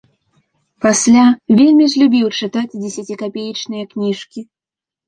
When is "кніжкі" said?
3.95-4.41